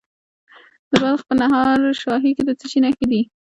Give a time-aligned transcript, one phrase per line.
[0.89, 3.21] د بلخ په نهر شاهي کې د څه شي نښې دي؟